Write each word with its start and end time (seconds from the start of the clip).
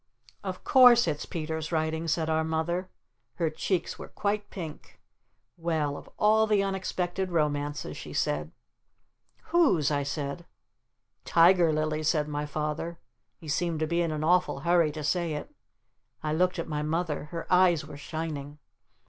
"Of 0.43 0.63
course 0.63 1.07
it's 1.07 1.27
Peter's 1.27 1.71
writing," 1.71 2.07
said 2.07 2.27
our 2.27 2.43
Mother. 2.43 2.89
Her 3.35 3.51
cheeks 3.51 3.99
were 3.99 4.07
quite 4.07 4.49
pink. 4.49 4.99
"Well 5.57 5.95
of 5.95 6.09
all 6.17 6.47
the 6.47 6.63
unexpected 6.63 7.29
romances" 7.29 7.95
she 7.97 8.11
said. 8.11 8.51
"Whose?" 9.49 9.91
I 9.91 10.01
said. 10.01 10.47
"Tiger 11.23 11.71
Lily's," 11.71 12.09
said 12.09 12.27
my 12.27 12.47
Father. 12.47 12.97
He 13.37 13.47
seemed 13.47 13.79
to 13.81 13.85
be 13.85 14.01
in 14.01 14.11
an 14.11 14.23
awful 14.23 14.61
hurry 14.61 14.91
to 14.91 15.03
say 15.03 15.33
it. 15.33 15.53
I 16.23 16.33
looked 16.33 16.57
at 16.57 16.67
my 16.67 16.81
Mother. 16.81 17.25
Her 17.25 17.45
eyes 17.53 17.85
were 17.85 17.95
shining. 17.95 18.57